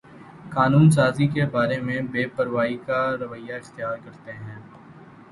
قانون 0.49 0.89
سازی 0.91 1.27
کے 1.27 1.45
بارے 1.51 1.77
میں 1.81 1.99
بے 2.11 2.25
پروائی 2.35 2.77
کا 2.87 3.01
رویہ 3.19 3.53
اختیار 3.55 3.97
کرتے 4.05 4.31
ہیں 4.33 4.57